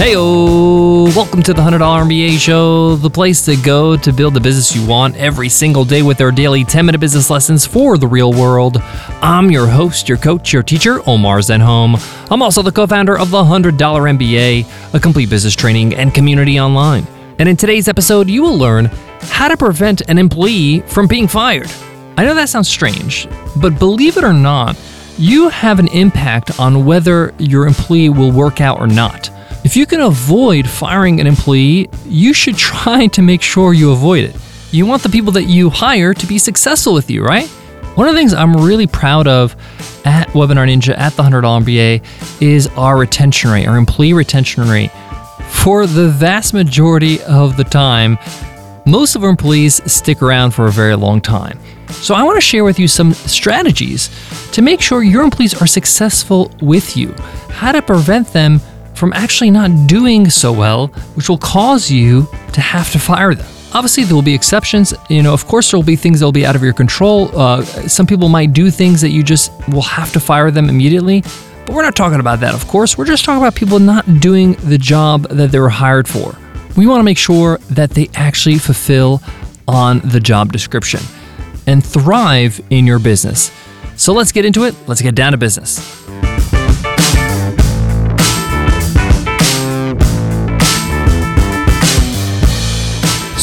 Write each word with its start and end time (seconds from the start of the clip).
Hey, 0.00 0.16
welcome 0.16 1.42
to 1.42 1.52
the 1.52 1.60
$100 1.60 1.78
MBA 1.78 2.38
show, 2.38 2.96
the 2.96 3.10
place 3.10 3.44
to 3.44 3.54
go 3.54 3.98
to 3.98 4.12
build 4.14 4.32
the 4.32 4.40
business 4.40 4.74
you 4.74 4.86
want 4.86 5.14
every 5.16 5.50
single 5.50 5.84
day 5.84 6.00
with 6.00 6.22
our 6.22 6.32
daily 6.32 6.64
10 6.64 6.86
minute 6.86 7.02
business 7.02 7.28
lessons 7.28 7.66
for 7.66 7.98
the 7.98 8.06
real 8.06 8.32
world. 8.32 8.78
I'm 9.20 9.50
your 9.50 9.66
host, 9.66 10.08
your 10.08 10.16
coach, 10.16 10.54
your 10.54 10.62
teacher, 10.62 11.06
Omar 11.06 11.40
Zenhom. 11.40 11.98
I'm 12.32 12.40
also 12.40 12.62
the 12.62 12.72
co 12.72 12.86
founder 12.86 13.18
of 13.18 13.30
the 13.30 13.42
$100 13.42 13.76
MBA, 13.76 14.94
a 14.94 14.98
complete 14.98 15.28
business 15.28 15.54
training 15.54 15.94
and 15.94 16.14
community 16.14 16.58
online. 16.58 17.06
And 17.38 17.46
in 17.46 17.58
today's 17.58 17.86
episode, 17.86 18.30
you 18.30 18.40
will 18.40 18.56
learn 18.56 18.86
how 19.24 19.48
to 19.48 19.56
prevent 19.58 20.00
an 20.08 20.16
employee 20.16 20.80
from 20.80 21.08
being 21.08 21.28
fired. 21.28 21.70
I 22.16 22.24
know 22.24 22.34
that 22.34 22.48
sounds 22.48 22.70
strange, 22.70 23.28
but 23.56 23.78
believe 23.78 24.16
it 24.16 24.24
or 24.24 24.32
not, 24.32 24.80
you 25.18 25.50
have 25.50 25.78
an 25.78 25.88
impact 25.88 26.58
on 26.58 26.86
whether 26.86 27.34
your 27.36 27.66
employee 27.66 28.08
will 28.08 28.32
work 28.32 28.62
out 28.62 28.80
or 28.80 28.86
not. 28.86 29.30
If 29.62 29.76
you 29.76 29.84
can 29.84 30.00
avoid 30.00 30.66
firing 30.66 31.20
an 31.20 31.26
employee, 31.26 31.90
you 32.06 32.32
should 32.32 32.56
try 32.70 33.06
to 33.08 33.22
make 33.22 33.42
sure 33.42 33.74
you 33.74 33.92
avoid 33.92 34.24
it. 34.24 34.36
You 34.72 34.86
want 34.86 35.02
the 35.02 35.08
people 35.08 35.32
that 35.32 35.44
you 35.44 35.68
hire 35.68 36.14
to 36.14 36.26
be 36.26 36.38
successful 36.38 36.94
with 36.94 37.10
you, 37.10 37.24
right? 37.24 37.48
One 37.96 38.08
of 38.08 38.14
the 38.14 38.20
things 38.20 38.32
I'm 38.32 38.54
really 38.56 38.86
proud 38.86 39.26
of 39.26 39.54
at 40.06 40.28
Webinar 40.28 40.66
Ninja 40.66 40.96
at 40.96 41.12
the 41.14 41.22
$100 41.22 41.42
MBA 41.42 42.40
is 42.40 42.68
our 42.68 42.96
retention 42.96 43.50
rate, 43.50 43.66
our 43.66 43.76
employee 43.76 44.12
retention 44.12 44.66
rate. 44.68 44.90
For 45.48 45.86
the 45.86 46.08
vast 46.08 46.54
majority 46.54 47.20
of 47.24 47.56
the 47.56 47.64
time, 47.64 48.16
most 48.86 49.16
of 49.16 49.24
our 49.24 49.30
employees 49.30 49.82
stick 49.92 50.22
around 50.22 50.52
for 50.52 50.68
a 50.68 50.72
very 50.72 50.94
long 50.94 51.20
time. 51.20 51.58
So, 51.88 52.14
I 52.14 52.22
want 52.22 52.36
to 52.36 52.40
share 52.40 52.62
with 52.62 52.78
you 52.78 52.86
some 52.86 53.12
strategies 53.12 54.08
to 54.52 54.62
make 54.62 54.80
sure 54.80 55.02
your 55.02 55.22
employees 55.22 55.60
are 55.60 55.66
successful 55.66 56.52
with 56.62 56.96
you, 56.96 57.12
how 57.50 57.72
to 57.72 57.82
prevent 57.82 58.28
them 58.28 58.60
from 59.00 59.12
actually 59.14 59.50
not 59.50 59.88
doing 59.88 60.28
so 60.28 60.52
well, 60.52 60.88
which 61.14 61.28
will 61.28 61.38
cause 61.38 61.90
you 61.90 62.28
to 62.52 62.60
have 62.60 62.92
to 62.92 62.98
fire 62.98 63.34
them. 63.34 63.46
Obviously, 63.72 64.04
there 64.04 64.14
will 64.14 64.22
be 64.22 64.34
exceptions. 64.34 64.92
You 65.08 65.22
know, 65.22 65.32
of 65.32 65.46
course, 65.46 65.70
there 65.70 65.78
will 65.78 65.84
be 65.84 65.96
things 65.96 66.20
that 66.20 66.26
will 66.26 66.32
be 66.32 66.44
out 66.44 66.54
of 66.54 66.62
your 66.62 66.74
control. 66.74 67.36
Uh, 67.36 67.62
some 67.62 68.06
people 68.06 68.28
might 68.28 68.52
do 68.52 68.70
things 68.70 69.00
that 69.00 69.08
you 69.08 69.22
just 69.22 69.52
will 69.68 69.82
have 69.82 70.12
to 70.12 70.20
fire 70.20 70.50
them 70.50 70.68
immediately. 70.68 71.22
But 71.64 71.74
we're 71.74 71.82
not 71.82 71.96
talking 71.96 72.20
about 72.20 72.40
that, 72.40 72.52
of 72.52 72.66
course. 72.68 72.98
We're 72.98 73.06
just 73.06 73.24
talking 73.24 73.40
about 73.40 73.54
people 73.54 73.78
not 73.78 74.20
doing 74.20 74.52
the 74.64 74.76
job 74.76 75.22
that 75.30 75.50
they 75.50 75.60
were 75.60 75.70
hired 75.70 76.06
for. 76.06 76.36
We 76.76 76.86
want 76.86 77.00
to 77.00 77.04
make 77.04 77.18
sure 77.18 77.58
that 77.70 77.90
they 77.90 78.10
actually 78.14 78.58
fulfill 78.58 79.22
on 79.66 80.00
the 80.00 80.20
job 80.20 80.52
description 80.52 81.00
and 81.66 81.84
thrive 81.84 82.60
in 82.70 82.86
your 82.86 82.98
business. 82.98 83.50
So 83.96 84.12
let's 84.12 84.32
get 84.32 84.44
into 84.44 84.64
it. 84.64 84.74
Let's 84.86 85.00
get 85.00 85.14
down 85.14 85.32
to 85.32 85.38
business. 85.38 85.99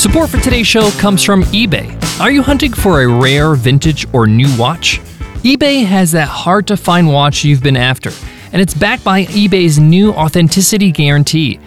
Support 0.08 0.30
for 0.30 0.40
today's 0.40 0.66
show 0.66 0.90
comes 0.92 1.22
from 1.22 1.44
eBay. 1.44 1.92
Are 2.22 2.32
you 2.32 2.42
hunting 2.42 2.72
for 2.72 3.04
a 3.04 3.08
rare, 3.08 3.56
vintage, 3.56 4.08
or 4.14 4.26
new 4.26 4.48
watch? 4.58 5.02
eBay 5.44 5.86
has 5.86 6.14
that 6.14 6.30
hard 6.30 6.66
to 6.68 6.78
find 6.78 7.12
watch 7.12 7.44
you've 7.44 7.62
been 7.62 7.76
after, 7.76 8.12
and 8.54 8.62
it's 8.62 8.74
backed 8.74 9.04
by 9.04 9.26
eBay's 9.26 9.78
new 9.78 10.14
authenticity 10.14 10.94
guarantee. 10.94 11.60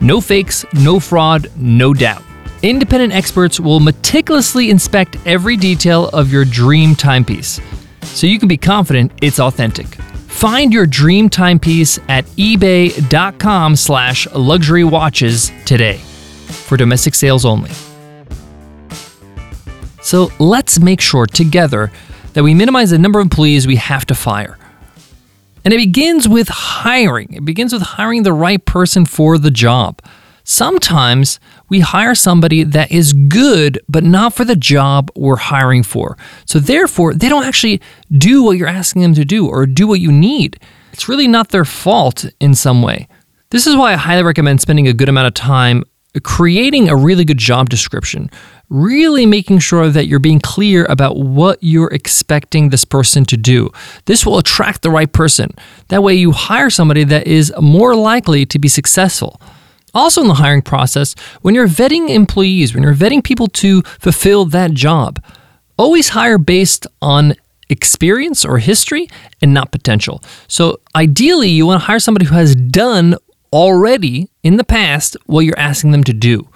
No 0.00 0.22
fakes, 0.22 0.64
no 0.72 0.98
fraud, 0.98 1.50
no 1.54 1.92
doubt. 1.92 2.22
Independent 2.62 3.12
experts 3.12 3.60
will 3.60 3.78
meticulously 3.78 4.70
inspect 4.70 5.18
every 5.26 5.58
detail 5.58 6.08
of 6.14 6.32
your 6.32 6.46
dream 6.46 6.96
timepiece, 6.96 7.60
so 8.04 8.26
you 8.26 8.38
can 8.38 8.48
be 8.48 8.56
confident 8.56 9.12
it's 9.20 9.38
authentic. 9.38 9.86
Find 9.86 10.72
your 10.72 10.86
dream 10.86 11.28
timepiece 11.28 11.98
at 12.08 12.24
ebay.com 12.24 13.76
slash 13.76 14.26
luxury 14.32 14.82
watches 14.82 15.52
today 15.66 15.98
for 16.52 16.78
domestic 16.78 17.14
sales 17.14 17.44
only. 17.44 17.70
So 20.02 20.30
let's 20.38 20.78
make 20.80 21.00
sure 21.00 21.26
together 21.26 21.92
that 22.32 22.42
we 22.42 22.54
minimize 22.54 22.90
the 22.90 22.98
number 22.98 23.20
of 23.20 23.24
employees 23.24 23.66
we 23.66 23.76
have 23.76 24.04
to 24.06 24.14
fire. 24.14 24.58
And 25.64 25.72
it 25.72 25.76
begins 25.76 26.28
with 26.28 26.48
hiring. 26.48 27.32
It 27.32 27.44
begins 27.44 27.72
with 27.72 27.82
hiring 27.82 28.24
the 28.24 28.32
right 28.32 28.64
person 28.64 29.06
for 29.06 29.38
the 29.38 29.50
job. 29.50 30.02
Sometimes 30.44 31.38
we 31.68 31.80
hire 31.80 32.16
somebody 32.16 32.64
that 32.64 32.90
is 32.90 33.12
good, 33.12 33.78
but 33.88 34.02
not 34.02 34.34
for 34.34 34.44
the 34.44 34.56
job 34.56 35.10
we're 35.14 35.36
hiring 35.36 35.84
for. 35.84 36.18
So, 36.46 36.58
therefore, 36.58 37.14
they 37.14 37.28
don't 37.28 37.44
actually 37.44 37.80
do 38.10 38.42
what 38.42 38.56
you're 38.56 38.66
asking 38.66 39.02
them 39.02 39.14
to 39.14 39.24
do 39.24 39.46
or 39.46 39.66
do 39.66 39.86
what 39.86 40.00
you 40.00 40.10
need. 40.10 40.58
It's 40.92 41.08
really 41.08 41.28
not 41.28 41.50
their 41.50 41.64
fault 41.64 42.26
in 42.40 42.56
some 42.56 42.82
way. 42.82 43.06
This 43.50 43.68
is 43.68 43.76
why 43.76 43.92
I 43.92 43.96
highly 43.96 44.24
recommend 44.24 44.60
spending 44.60 44.88
a 44.88 44.92
good 44.92 45.08
amount 45.08 45.28
of 45.28 45.34
time 45.34 45.84
creating 46.20 46.88
a 46.88 46.96
really 46.96 47.24
good 47.24 47.38
job 47.38 47.70
description, 47.70 48.30
really 48.72 49.26
making 49.26 49.58
sure 49.58 49.90
that 49.90 50.06
you're 50.06 50.18
being 50.18 50.40
clear 50.40 50.86
about 50.86 51.18
what 51.18 51.58
you're 51.60 51.92
expecting 51.92 52.70
this 52.70 52.86
person 52.86 53.22
to 53.26 53.36
do. 53.36 53.70
This 54.06 54.24
will 54.24 54.38
attract 54.38 54.80
the 54.80 54.90
right 54.90 55.12
person. 55.12 55.50
That 55.88 56.02
way, 56.02 56.14
you 56.14 56.32
hire 56.32 56.70
somebody 56.70 57.04
that 57.04 57.26
is 57.26 57.52
more 57.60 57.94
likely 57.94 58.46
to 58.46 58.58
be 58.58 58.68
successful. 58.68 59.40
Also, 59.94 60.22
in 60.22 60.28
the 60.28 60.34
hiring 60.34 60.62
process, 60.62 61.14
when 61.42 61.54
you're 61.54 61.68
vetting 61.68 62.08
employees, 62.08 62.72
when 62.72 62.82
you're 62.82 62.94
vetting 62.94 63.22
people 63.22 63.46
to 63.48 63.82
fulfill 63.82 64.46
that 64.46 64.72
job, 64.72 65.22
always 65.76 66.08
hire 66.08 66.38
based 66.38 66.86
on 67.02 67.34
experience 67.68 68.42
or 68.42 68.58
history 68.58 69.06
and 69.42 69.52
not 69.52 69.70
potential. 69.70 70.22
So, 70.48 70.80
ideally, 70.96 71.50
you 71.50 71.66
want 71.66 71.82
to 71.82 71.86
hire 71.86 71.98
somebody 71.98 72.24
who 72.24 72.36
has 72.36 72.54
done 72.54 73.16
already 73.52 74.30
in 74.42 74.56
the 74.56 74.64
past 74.64 75.14
what 75.26 75.40
you're 75.40 75.58
asking 75.58 75.90
them 75.90 76.04
to 76.04 76.14
do. 76.14 76.48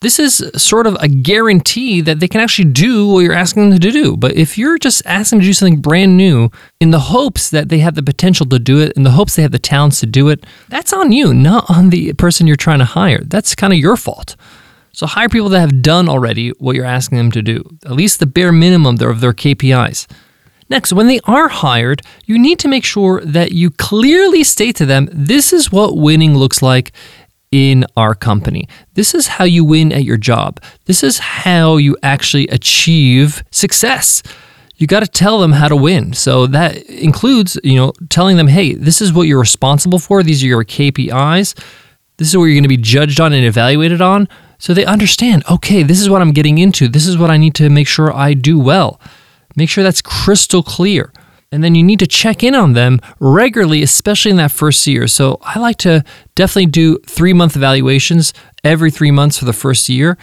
This 0.00 0.18
is 0.18 0.44
sort 0.56 0.86
of 0.86 0.94
a 1.00 1.08
guarantee 1.08 2.02
that 2.02 2.20
they 2.20 2.28
can 2.28 2.40
actually 2.40 2.70
do 2.70 3.08
what 3.08 3.20
you're 3.20 3.32
asking 3.32 3.70
them 3.70 3.80
to 3.80 3.90
do. 3.90 4.16
But 4.16 4.34
if 4.34 4.58
you're 4.58 4.78
just 4.78 5.02
asking 5.06 5.38
them 5.38 5.44
to 5.44 5.48
do 5.48 5.52
something 5.54 5.80
brand 5.80 6.16
new 6.16 6.50
in 6.80 6.90
the 6.90 7.00
hopes 7.00 7.48
that 7.50 7.70
they 7.70 7.78
have 7.78 7.94
the 7.94 8.02
potential 8.02 8.44
to 8.46 8.58
do 8.58 8.78
it, 8.80 8.92
in 8.92 9.04
the 9.04 9.12
hopes 9.12 9.36
they 9.36 9.42
have 9.42 9.52
the 9.52 9.58
talents 9.58 10.00
to 10.00 10.06
do 10.06 10.28
it, 10.28 10.44
that's 10.68 10.92
on 10.92 11.12
you, 11.12 11.32
not 11.32 11.64
on 11.70 11.90
the 11.90 12.12
person 12.12 12.46
you're 12.46 12.56
trying 12.56 12.80
to 12.80 12.84
hire. 12.84 13.22
That's 13.24 13.54
kind 13.54 13.72
of 13.72 13.78
your 13.78 13.96
fault. 13.96 14.36
So 14.92 15.06
hire 15.06 15.28
people 15.28 15.48
that 15.50 15.60
have 15.60 15.82
done 15.82 16.08
already 16.08 16.50
what 16.50 16.76
you're 16.76 16.84
asking 16.84 17.18
them 17.18 17.30
to 17.32 17.42
do, 17.42 17.62
at 17.84 17.92
least 17.92 18.18
the 18.18 18.26
bare 18.26 18.52
minimum 18.52 18.98
of 19.00 19.20
their 19.20 19.32
KPIs. 19.32 20.06
Next, 20.68 20.92
when 20.92 21.06
they 21.06 21.20
are 21.24 21.48
hired, 21.48 22.02
you 22.24 22.38
need 22.38 22.58
to 22.60 22.68
make 22.68 22.84
sure 22.84 23.20
that 23.20 23.52
you 23.52 23.70
clearly 23.70 24.42
state 24.42 24.74
to 24.76 24.86
them 24.86 25.08
this 25.12 25.52
is 25.52 25.70
what 25.70 25.96
winning 25.96 26.36
looks 26.36 26.60
like 26.60 26.92
in 27.56 27.86
our 27.96 28.14
company. 28.14 28.68
This 28.92 29.14
is 29.14 29.26
how 29.26 29.44
you 29.44 29.64
win 29.64 29.90
at 29.90 30.04
your 30.04 30.18
job. 30.18 30.60
This 30.84 31.02
is 31.02 31.18
how 31.18 31.78
you 31.78 31.96
actually 32.02 32.46
achieve 32.48 33.42
success. 33.50 34.22
You 34.76 34.86
got 34.86 35.00
to 35.00 35.06
tell 35.06 35.38
them 35.40 35.52
how 35.52 35.68
to 35.68 35.76
win. 35.76 36.12
So 36.12 36.46
that 36.48 36.76
includes, 36.82 37.58
you 37.64 37.76
know, 37.76 37.92
telling 38.10 38.36
them, 38.36 38.48
"Hey, 38.48 38.74
this 38.74 39.00
is 39.00 39.10
what 39.10 39.26
you're 39.26 39.40
responsible 39.40 39.98
for. 39.98 40.22
These 40.22 40.44
are 40.44 40.46
your 40.46 40.64
KPIs. 40.64 41.54
This 42.18 42.28
is 42.28 42.36
what 42.36 42.44
you're 42.44 42.54
going 42.54 42.62
to 42.64 42.68
be 42.68 42.76
judged 42.76 43.20
on 43.20 43.32
and 43.32 43.46
evaluated 43.46 44.02
on." 44.02 44.28
So 44.58 44.74
they 44.74 44.84
understand, 44.84 45.42
"Okay, 45.50 45.82
this 45.82 46.00
is 46.00 46.10
what 46.10 46.20
I'm 46.20 46.32
getting 46.32 46.58
into. 46.58 46.88
This 46.88 47.06
is 47.06 47.16
what 47.16 47.30
I 47.30 47.38
need 47.38 47.54
to 47.54 47.70
make 47.70 47.88
sure 47.88 48.14
I 48.14 48.34
do 48.34 48.58
well." 48.58 49.00
Make 49.54 49.70
sure 49.70 49.82
that's 49.82 50.02
crystal 50.02 50.62
clear. 50.62 51.10
And 51.52 51.62
then 51.62 51.74
you 51.74 51.82
need 51.82 52.00
to 52.00 52.06
check 52.06 52.42
in 52.42 52.54
on 52.54 52.72
them 52.72 53.00
regularly, 53.20 53.82
especially 53.82 54.30
in 54.32 54.36
that 54.38 54.50
first 54.50 54.86
year. 54.86 55.06
So 55.06 55.38
I 55.42 55.58
like 55.58 55.78
to 55.78 56.04
definitely 56.34 56.66
do 56.66 56.98
three 57.06 57.32
month 57.32 57.56
evaluations 57.56 58.32
every 58.64 58.90
three 58.90 59.10
months 59.10 59.38
for 59.38 59.44
the 59.44 59.52
first 59.52 59.88
year 59.88 60.18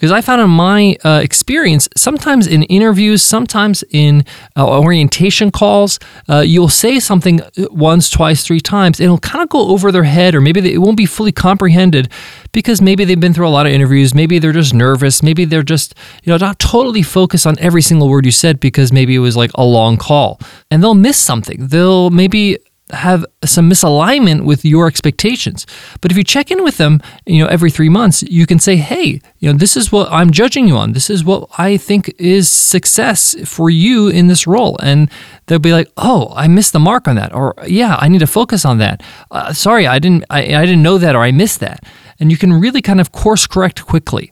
because 0.00 0.12
I 0.12 0.22
found 0.22 0.40
in 0.40 0.48
my 0.48 0.96
uh, 1.04 1.20
experience, 1.22 1.86
sometimes 1.94 2.46
in 2.46 2.62
interviews, 2.64 3.22
sometimes 3.22 3.84
in 3.90 4.24
uh, 4.56 4.80
orientation 4.80 5.50
calls, 5.50 5.98
uh, 6.26 6.38
you'll 6.38 6.70
say 6.70 6.98
something 6.98 7.42
once, 7.70 8.08
twice, 8.08 8.42
three 8.42 8.60
times, 8.60 8.98
and 8.98 9.04
it'll 9.04 9.18
kind 9.18 9.42
of 9.42 9.50
go 9.50 9.68
over 9.68 9.92
their 9.92 10.04
head, 10.04 10.34
or 10.34 10.40
maybe 10.40 10.62
they, 10.62 10.72
it 10.72 10.78
won't 10.78 10.96
be 10.96 11.04
fully 11.04 11.32
comprehended 11.32 12.10
because 12.52 12.80
maybe 12.80 13.04
they've 13.04 13.20
been 13.20 13.34
through 13.34 13.46
a 13.46 13.50
lot 13.50 13.66
of 13.66 13.72
interviews, 13.72 14.14
maybe 14.14 14.38
they're 14.38 14.52
just 14.52 14.72
nervous, 14.72 15.22
maybe 15.22 15.44
they're 15.44 15.62
just 15.62 15.94
you 16.24 16.32
know 16.32 16.38
not 16.38 16.58
totally 16.58 17.02
focused 17.02 17.46
on 17.46 17.58
every 17.58 17.82
single 17.82 18.08
word 18.08 18.24
you 18.24 18.32
said 18.32 18.58
because 18.58 18.94
maybe 18.94 19.14
it 19.14 19.18
was 19.18 19.36
like 19.36 19.50
a 19.56 19.64
long 19.64 19.98
call, 19.98 20.40
and 20.70 20.82
they'll 20.82 20.94
miss 20.94 21.18
something. 21.18 21.66
They'll 21.66 22.08
maybe 22.08 22.56
have 22.92 23.24
some 23.44 23.70
misalignment 23.70 24.44
with 24.44 24.64
your 24.64 24.86
expectations. 24.86 25.66
But 26.00 26.10
if 26.10 26.16
you 26.16 26.24
check 26.24 26.50
in 26.50 26.62
with 26.62 26.76
them, 26.76 27.00
you 27.26 27.42
know, 27.42 27.48
every 27.48 27.70
3 27.70 27.88
months, 27.88 28.22
you 28.22 28.46
can 28.46 28.58
say, 28.58 28.76
"Hey, 28.76 29.20
you 29.38 29.52
know, 29.52 29.58
this 29.58 29.76
is 29.76 29.92
what 29.92 30.08
I'm 30.10 30.30
judging 30.30 30.68
you 30.68 30.76
on. 30.76 30.92
This 30.92 31.10
is 31.10 31.24
what 31.24 31.48
I 31.58 31.76
think 31.76 32.14
is 32.18 32.48
success 32.48 33.34
for 33.44 33.70
you 33.70 34.08
in 34.08 34.26
this 34.28 34.46
role." 34.46 34.76
And 34.82 35.10
they'll 35.46 35.58
be 35.58 35.72
like, 35.72 35.88
"Oh, 35.96 36.32
I 36.36 36.48
missed 36.48 36.72
the 36.72 36.78
mark 36.78 37.08
on 37.08 37.16
that." 37.16 37.34
Or, 37.34 37.54
"Yeah, 37.66 37.96
I 38.00 38.08
need 38.08 38.20
to 38.20 38.26
focus 38.26 38.64
on 38.64 38.78
that." 38.78 39.02
Uh, 39.30 39.52
sorry, 39.52 39.86
I 39.86 39.98
didn't 39.98 40.24
I, 40.30 40.40
I 40.40 40.66
didn't 40.66 40.82
know 40.82 40.98
that 40.98 41.14
or 41.14 41.22
I 41.22 41.30
missed 41.32 41.60
that. 41.60 41.84
And 42.18 42.30
you 42.30 42.36
can 42.36 42.52
really 42.52 42.82
kind 42.82 43.00
of 43.00 43.12
course 43.12 43.46
correct 43.46 43.86
quickly 43.86 44.30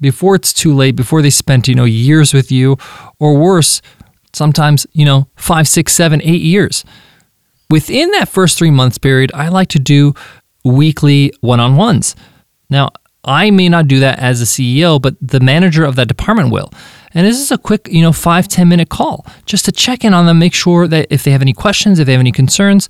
before 0.00 0.34
it's 0.34 0.52
too 0.52 0.74
late, 0.74 0.96
before 0.96 1.22
they 1.22 1.30
spent, 1.30 1.66
you 1.66 1.74
know, 1.74 1.84
years 1.84 2.34
with 2.34 2.52
you 2.52 2.76
or 3.18 3.38
worse, 3.38 3.80
sometimes, 4.34 4.86
you 4.92 5.04
know, 5.04 5.28
five, 5.36 5.66
six, 5.66 5.94
seven, 5.94 6.20
eight 6.22 6.42
years 6.42 6.84
within 7.70 8.10
that 8.12 8.28
first 8.28 8.58
three 8.58 8.70
months 8.70 8.98
period, 8.98 9.30
I 9.34 9.48
like 9.48 9.68
to 9.68 9.78
do 9.78 10.14
weekly 10.64 11.32
one 11.40 11.60
on 11.60 11.76
ones. 11.76 12.16
Now, 12.70 12.90
I 13.24 13.50
may 13.50 13.68
not 13.68 13.88
do 13.88 14.00
that 14.00 14.18
as 14.18 14.42
a 14.42 14.44
CEO, 14.44 15.00
but 15.00 15.16
the 15.20 15.40
manager 15.40 15.84
of 15.84 15.96
that 15.96 16.08
department 16.08 16.50
will. 16.50 16.70
And 17.14 17.26
this 17.26 17.40
is 17.40 17.50
a 17.50 17.58
quick, 17.58 17.88
you 17.90 18.02
know, 18.02 18.12
five 18.12 18.48
ten 18.48 18.68
minute 18.68 18.88
call 18.88 19.26
just 19.46 19.64
to 19.66 19.72
check 19.72 20.04
in 20.04 20.12
on 20.12 20.26
them, 20.26 20.38
make 20.38 20.54
sure 20.54 20.86
that 20.88 21.06
if 21.10 21.24
they 21.24 21.30
have 21.30 21.42
any 21.42 21.52
questions, 21.52 21.98
if 21.98 22.06
they 22.06 22.12
have 22.12 22.20
any 22.20 22.32
concerns, 22.32 22.88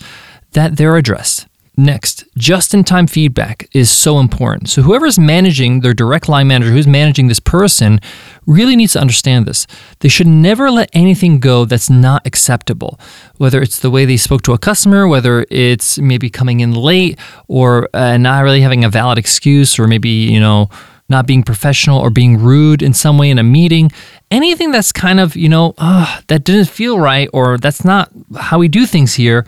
that 0.53 0.77
they're 0.77 0.97
addressed. 0.97 1.47
Next, 1.77 2.23
just 2.39 2.73
in 2.73 2.85
time 2.85 3.09
feedback 3.09 3.69
is 3.73 3.91
so 3.91 4.21
important. 4.21 4.69
So, 4.69 4.83
whoever's 4.83 5.19
managing 5.19 5.81
their 5.81 5.93
direct 5.93 6.29
line 6.29 6.47
manager, 6.47 6.71
who's 6.71 6.87
managing 6.87 7.27
this 7.27 7.41
person, 7.41 8.01
really 8.47 8.77
needs 8.77 8.93
to 8.93 9.01
understand 9.01 9.45
this. 9.45 9.67
They 9.99 10.09
should 10.09 10.29
never 10.29 10.71
let 10.71 10.89
anything 10.93 11.41
go 11.41 11.65
that's 11.65 11.91
not 11.91 12.25
acceptable, 12.29 13.01
whether 13.39 13.61
it's 13.61 13.81
the 13.81 13.91
way 13.91 14.05
they 14.05 14.17
spoke 14.17 14.43
to 14.43 14.53
a 14.53 14.59
customer, 14.59 15.09
whether 15.09 15.47
it's 15.51 15.99
maybe 15.99 16.31
coming 16.31 16.61
in 16.61 16.75
late 16.75 17.19
or 17.49 17.89
uh, 17.93 18.19
not 18.19 18.45
really 18.45 18.61
having 18.61 18.85
a 18.85 18.89
valid 18.89 19.19
excuse, 19.19 19.77
or 19.77 19.89
maybe, 19.89 20.11
you 20.11 20.39
know, 20.39 20.71
not 21.09 21.27
being 21.27 21.43
professional 21.43 21.99
or 21.99 22.09
being 22.09 22.39
rude 22.39 22.83
in 22.83 22.95
some 22.95 23.19
way 23.19 23.31
in 23.31 23.39
a 23.39 23.43
meeting. 23.43 23.91
Anything 24.31 24.71
that's 24.71 24.93
kind 24.93 25.19
of, 25.19 25.35
you 25.35 25.49
know, 25.49 25.75
uh, 25.79 26.21
that 26.29 26.45
didn't 26.45 26.69
feel 26.69 27.01
right 27.01 27.29
or 27.33 27.59
that's 27.59 27.85
not 27.85 28.13
how 28.39 28.61
we 28.61 28.69
do 28.69 28.87
things 28.87 29.15
here 29.15 29.45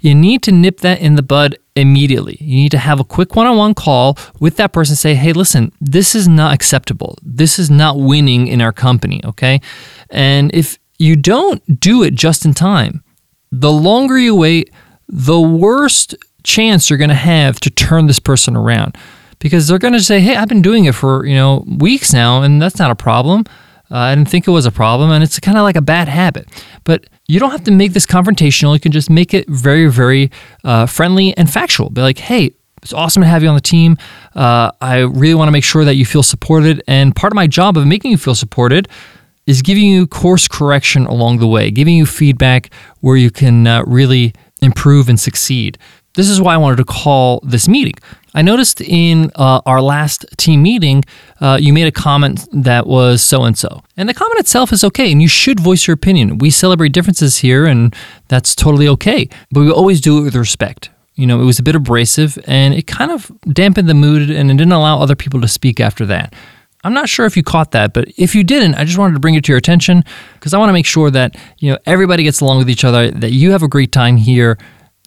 you 0.00 0.14
need 0.14 0.42
to 0.42 0.52
nip 0.52 0.80
that 0.80 1.00
in 1.00 1.16
the 1.16 1.22
bud 1.22 1.58
immediately. 1.74 2.36
You 2.40 2.56
need 2.56 2.70
to 2.70 2.78
have 2.78 3.00
a 3.00 3.04
quick 3.04 3.36
one 3.36 3.46
on 3.46 3.56
one 3.56 3.74
call 3.74 4.18
with 4.40 4.56
that 4.56 4.72
person, 4.72 4.96
say, 4.96 5.14
hey, 5.14 5.32
listen, 5.32 5.72
this 5.80 6.14
is 6.14 6.28
not 6.28 6.54
acceptable. 6.54 7.18
This 7.22 7.58
is 7.58 7.70
not 7.70 7.98
winning 7.98 8.46
in 8.46 8.60
our 8.60 8.72
company, 8.72 9.20
okay? 9.24 9.60
And 10.10 10.54
if 10.54 10.78
you 10.98 11.16
don't 11.16 11.80
do 11.80 12.02
it 12.02 12.14
just 12.14 12.44
in 12.44 12.54
time, 12.54 13.02
the 13.50 13.72
longer 13.72 14.18
you 14.18 14.34
wait, 14.34 14.70
the 15.08 15.40
worst 15.40 16.14
chance 16.44 16.88
you're 16.90 16.98
going 16.98 17.08
to 17.08 17.14
have 17.14 17.60
to 17.60 17.70
turn 17.70 18.06
this 18.06 18.18
person 18.18 18.56
around 18.56 18.96
because 19.38 19.68
they're 19.68 19.78
going 19.78 19.94
to 19.94 20.02
say, 20.02 20.20
"Hey, 20.20 20.36
I've 20.36 20.48
been 20.48 20.62
doing 20.62 20.84
it 20.84 20.94
for, 20.94 21.24
you 21.24 21.34
know, 21.34 21.64
weeks 21.78 22.12
now 22.12 22.42
and 22.42 22.60
that's 22.60 22.78
not 22.78 22.90
a 22.90 22.94
problem." 22.94 23.44
Uh, 23.90 23.96
I 23.96 24.14
didn't 24.14 24.28
think 24.28 24.46
it 24.46 24.50
was 24.50 24.66
a 24.66 24.70
problem 24.70 25.10
and 25.10 25.24
it's 25.24 25.38
kind 25.40 25.56
of 25.56 25.62
like 25.62 25.76
a 25.76 25.82
bad 25.82 26.08
habit. 26.08 26.48
But 26.84 27.06
you 27.26 27.40
don't 27.40 27.50
have 27.50 27.64
to 27.64 27.70
make 27.70 27.92
this 27.92 28.06
confrontational. 28.06 28.74
You 28.74 28.80
can 28.80 28.92
just 28.92 29.10
make 29.10 29.34
it 29.34 29.48
very, 29.48 29.90
very 29.90 30.30
uh, 30.64 30.86
friendly 30.86 31.36
and 31.36 31.50
factual. 31.50 31.90
Be 31.90 32.00
like, 32.00 32.18
hey, 32.18 32.52
it's 32.82 32.92
awesome 32.92 33.22
to 33.22 33.28
have 33.28 33.42
you 33.42 33.48
on 33.48 33.54
the 33.54 33.60
team. 33.60 33.96
Uh, 34.34 34.70
I 34.80 35.00
really 35.00 35.34
want 35.34 35.48
to 35.48 35.52
make 35.52 35.64
sure 35.64 35.84
that 35.84 35.96
you 35.96 36.04
feel 36.04 36.22
supported. 36.22 36.82
And 36.86 37.14
part 37.14 37.32
of 37.32 37.34
my 37.34 37.46
job 37.46 37.76
of 37.76 37.86
making 37.86 38.10
you 38.10 38.18
feel 38.18 38.34
supported 38.34 38.88
is 39.46 39.62
giving 39.62 39.84
you 39.84 40.06
course 40.06 40.46
correction 40.46 41.06
along 41.06 41.38
the 41.38 41.46
way, 41.46 41.70
giving 41.70 41.96
you 41.96 42.06
feedback 42.06 42.70
where 43.00 43.16
you 43.16 43.30
can 43.30 43.66
uh, 43.66 43.82
really 43.86 44.34
improve 44.60 45.08
and 45.08 45.18
succeed. 45.18 45.78
This 46.14 46.28
is 46.28 46.40
why 46.40 46.54
I 46.54 46.56
wanted 46.56 46.76
to 46.76 46.84
call 46.84 47.40
this 47.44 47.68
meeting. 47.68 47.94
I 48.34 48.42
noticed 48.42 48.80
in 48.80 49.30
uh, 49.34 49.60
our 49.64 49.80
last 49.80 50.26
team 50.36 50.62
meeting, 50.62 51.04
uh, 51.40 51.58
you 51.60 51.72
made 51.72 51.86
a 51.86 51.92
comment 51.92 52.46
that 52.52 52.86
was 52.86 53.22
so 53.22 53.44
and 53.44 53.56
so. 53.56 53.82
And 53.96 54.08
the 54.08 54.14
comment 54.14 54.38
itself 54.38 54.72
is 54.72 54.84
okay, 54.84 55.10
and 55.10 55.22
you 55.22 55.28
should 55.28 55.60
voice 55.60 55.86
your 55.86 55.94
opinion. 55.94 56.38
We 56.38 56.50
celebrate 56.50 56.92
differences 56.92 57.38
here, 57.38 57.66
and 57.66 57.94
that's 58.28 58.54
totally 58.54 58.88
okay. 58.88 59.28
But 59.50 59.60
we 59.60 59.70
always 59.70 60.00
do 60.00 60.18
it 60.18 60.22
with 60.22 60.36
respect. 60.36 60.90
You 61.14 61.26
know, 61.26 61.40
it 61.40 61.44
was 61.44 61.58
a 61.58 61.62
bit 61.62 61.74
abrasive, 61.74 62.38
and 62.46 62.74
it 62.74 62.86
kind 62.86 63.10
of 63.10 63.32
dampened 63.52 63.88
the 63.88 63.94
mood, 63.94 64.30
and 64.30 64.50
it 64.50 64.56
didn't 64.56 64.72
allow 64.72 65.00
other 65.00 65.16
people 65.16 65.40
to 65.40 65.48
speak 65.48 65.80
after 65.80 66.06
that. 66.06 66.34
I'm 66.84 66.94
not 66.94 67.08
sure 67.08 67.26
if 67.26 67.36
you 67.36 67.42
caught 67.42 67.72
that, 67.72 67.92
but 67.92 68.08
if 68.16 68.34
you 68.34 68.44
didn't, 68.44 68.76
I 68.76 68.84
just 68.84 68.98
wanted 68.98 69.14
to 69.14 69.20
bring 69.20 69.34
it 69.34 69.44
to 69.44 69.52
your 69.52 69.58
attention 69.58 70.04
because 70.34 70.54
I 70.54 70.58
want 70.58 70.68
to 70.68 70.72
make 70.72 70.86
sure 70.86 71.10
that 71.10 71.36
you 71.58 71.72
know 71.72 71.78
everybody 71.86 72.22
gets 72.22 72.40
along 72.40 72.58
with 72.58 72.70
each 72.70 72.84
other, 72.84 73.10
that 73.10 73.32
you 73.32 73.50
have 73.50 73.64
a 73.64 73.68
great 73.68 73.90
time 73.90 74.16
here, 74.16 74.58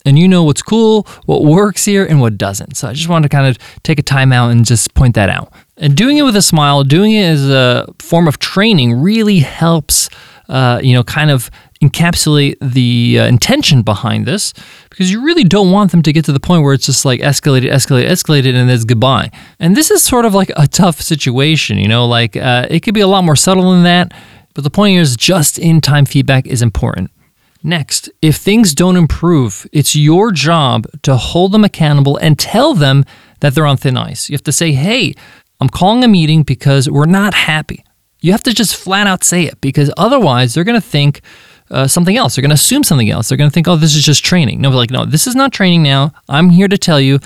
and 0.05 0.17
you 0.17 0.27
know 0.27 0.43
what's 0.43 0.61
cool, 0.61 1.07
what 1.25 1.43
works 1.43 1.85
here, 1.85 2.05
and 2.05 2.19
what 2.21 2.37
doesn't. 2.37 2.77
So 2.77 2.87
I 2.87 2.93
just 2.93 3.09
wanted 3.09 3.29
to 3.29 3.35
kind 3.35 3.47
of 3.47 3.57
take 3.83 3.99
a 3.99 4.03
time 4.03 4.31
out 4.31 4.51
and 4.51 4.65
just 4.65 4.93
point 4.93 5.15
that 5.15 5.29
out. 5.29 5.51
And 5.77 5.95
doing 5.95 6.17
it 6.17 6.23
with 6.23 6.35
a 6.35 6.41
smile, 6.41 6.83
doing 6.83 7.11
it 7.13 7.23
as 7.23 7.49
a 7.49 7.87
form 7.99 8.27
of 8.27 8.39
training 8.39 9.01
really 9.01 9.39
helps, 9.39 10.09
uh, 10.49 10.79
you 10.83 10.93
know, 10.93 11.03
kind 11.03 11.31
of 11.31 11.49
encapsulate 11.81 12.55
the 12.61 13.19
uh, 13.19 13.25
intention 13.25 13.81
behind 13.81 14.27
this 14.27 14.53
because 14.89 15.11
you 15.11 15.23
really 15.23 15.43
don't 15.43 15.71
want 15.71 15.89
them 15.89 16.03
to 16.03 16.13
get 16.13 16.23
to 16.25 16.31
the 16.31 16.39
point 16.39 16.63
where 16.63 16.73
it's 16.73 16.85
just 16.85 17.05
like 17.05 17.19
escalated, 17.21 17.71
escalated, 17.71 18.07
escalated, 18.07 18.53
and 18.53 18.69
it's 18.69 18.85
goodbye. 18.85 19.31
And 19.59 19.75
this 19.75 19.89
is 19.89 20.03
sort 20.03 20.25
of 20.25 20.35
like 20.35 20.51
a 20.55 20.67
tough 20.67 21.01
situation, 21.01 21.77
you 21.77 21.87
know, 21.87 22.05
like 22.05 22.37
uh, 22.37 22.67
it 22.69 22.81
could 22.81 22.93
be 22.93 23.01
a 23.01 23.07
lot 23.07 23.23
more 23.23 23.35
subtle 23.35 23.71
than 23.71 23.83
that. 23.83 24.13
But 24.53 24.63
the 24.63 24.69
point 24.69 24.91
here 24.91 25.01
is 25.01 25.15
just 25.15 25.57
in 25.57 25.81
time 25.81 26.05
feedback 26.05 26.45
is 26.45 26.61
important. 26.61 27.09
Next, 27.63 28.09
if 28.21 28.37
things 28.37 28.73
don't 28.73 28.97
improve, 28.97 29.67
it's 29.71 29.95
your 29.95 30.31
job 30.31 30.87
to 31.03 31.15
hold 31.15 31.51
them 31.51 31.63
accountable 31.63 32.17
and 32.17 32.37
tell 32.37 32.73
them 32.73 33.05
that 33.41 33.53
they're 33.53 33.67
on 33.67 33.77
thin 33.77 33.97
ice. 33.97 34.29
You 34.29 34.33
have 34.33 34.43
to 34.43 34.51
say, 34.51 34.71
hey, 34.71 35.13
I'm 35.59 35.69
calling 35.69 36.03
a 36.03 36.07
meeting 36.07 36.43
because 36.43 36.89
we're 36.89 37.05
not 37.05 37.33
happy. 37.33 37.83
You 38.19 38.31
have 38.31 38.43
to 38.43 38.53
just 38.53 38.75
flat 38.75 39.07
out 39.07 39.23
say 39.23 39.43
it 39.43 39.61
because 39.61 39.91
otherwise 39.97 40.53
they're 40.53 40.63
going 40.63 40.79
to 40.79 40.87
think 40.87 41.21
uh, 41.69 41.87
something 41.87 42.17
else. 42.17 42.35
They're 42.35 42.41
going 42.41 42.49
to 42.49 42.55
assume 42.55 42.83
something 42.83 43.09
else. 43.09 43.29
They're 43.29 43.37
going 43.37 43.49
to 43.49 43.53
think, 43.53 43.67
oh, 43.67 43.75
this 43.75 43.95
is 43.95 44.03
just 44.03 44.25
training. 44.25 44.61
No, 44.61 44.69
like, 44.69 44.91
no, 44.91 45.05
this 45.05 45.27
is 45.27 45.35
not 45.35 45.53
training 45.53 45.83
now. 45.83 46.13
I'm 46.27 46.49
here 46.49 46.67
to 46.67 46.77
tell 46.77 46.99
you 46.99 47.19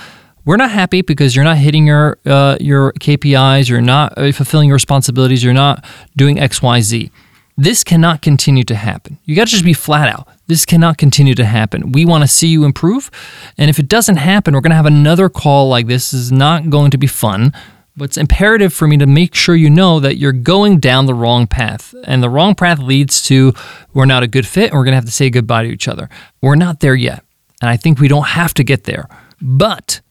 we're 0.45 0.57
not 0.57 0.69
happy 0.69 1.01
because 1.01 1.35
you're 1.35 1.45
not 1.45 1.57
hitting 1.57 1.87
your 1.87 2.19
uh, 2.25 2.57
your 2.59 2.93
KPIs, 2.93 3.67
you're 3.67 3.81
not 3.81 4.17
uh, 4.17 4.31
fulfilling 4.31 4.67
your 4.69 4.75
responsibilities, 4.75 5.43
you're 5.43 5.53
not 5.53 5.83
doing 6.15 6.39
X, 6.39 6.61
Y, 6.61 6.81
Z. 6.81 7.11
This 7.57 7.85
cannot 7.85 8.21
continue 8.21 8.63
to 8.65 8.75
happen. 8.75 9.17
You 9.23 9.35
got 9.35 9.47
to 9.47 9.51
just 9.51 9.63
be 9.63 9.73
flat 9.73 10.09
out. 10.09 10.27
This 10.47 10.65
cannot 10.65 10.97
continue 10.97 11.35
to 11.35 11.45
happen. 11.45 11.93
We 11.93 12.05
want 12.05 12.23
to 12.23 12.27
see 12.27 12.47
you 12.47 12.65
improve. 12.65 13.09
And 13.57 13.69
if 13.69 13.79
it 13.79 13.87
doesn't 13.87 14.17
happen, 14.17 14.53
we're 14.53 14.61
going 14.61 14.71
to 14.71 14.75
have 14.75 14.85
another 14.85 15.29
call 15.29 15.69
like 15.69 15.87
this. 15.87 16.11
this 16.11 16.19
is 16.19 16.31
not 16.31 16.69
going 16.69 16.91
to 16.91 16.97
be 16.97 17.07
fun. 17.07 17.53
But 17.97 18.05
it's 18.05 18.17
imperative 18.17 18.73
for 18.73 18.87
me 18.87 18.97
to 18.97 19.05
make 19.05 19.35
sure 19.35 19.55
you 19.55 19.69
know 19.69 20.01
that 20.01 20.17
you're 20.17 20.33
going 20.33 20.79
down 20.79 21.05
the 21.05 21.13
wrong 21.13 21.47
path. 21.47 21.95
And 22.03 22.21
the 22.21 22.29
wrong 22.29 22.53
path 22.53 22.79
leads 22.79 23.21
to 23.23 23.53
we're 23.93 24.05
not 24.05 24.21
a 24.21 24.27
good 24.27 24.45
fit 24.45 24.71
and 24.71 24.73
we're 24.73 24.83
going 24.83 24.91
to 24.91 24.97
have 24.97 25.05
to 25.05 25.11
say 25.11 25.29
goodbye 25.29 25.63
to 25.63 25.69
each 25.69 25.87
other. 25.87 26.09
We're 26.41 26.55
not 26.55 26.81
there 26.81 26.95
yet. 26.95 27.23
And 27.61 27.69
I 27.69 27.77
think 27.77 27.99
we 27.99 28.09
don't 28.09 28.27
have 28.27 28.53
to 28.55 28.65
get 28.65 28.83
there. 28.83 29.07
But 29.41 30.01